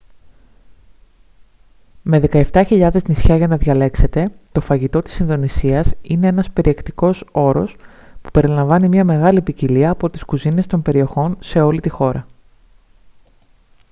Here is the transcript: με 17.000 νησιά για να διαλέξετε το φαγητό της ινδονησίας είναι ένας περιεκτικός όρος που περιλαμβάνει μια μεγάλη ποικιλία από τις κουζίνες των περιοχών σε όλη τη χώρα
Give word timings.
με 2.01 2.19
17.000 2.31 3.05
νησιά 3.09 3.37
για 3.37 3.47
να 3.47 3.57
διαλέξετε 3.57 4.29
το 4.51 4.61
φαγητό 4.61 5.01
της 5.01 5.17
ινδονησίας 5.19 5.93
είναι 6.01 6.27
ένας 6.27 6.51
περιεκτικός 6.51 7.23
όρος 7.31 7.75
που 8.21 8.31
περιλαμβάνει 8.33 8.87
μια 8.87 9.05
μεγάλη 9.05 9.41
ποικιλία 9.41 9.89
από 9.91 10.09
τις 10.09 10.23
κουζίνες 10.23 10.67
των 10.67 10.81
περιοχών 10.81 11.35
σε 11.39 11.61
όλη 11.61 11.79
τη 11.81 11.89
χώρα 11.89 12.27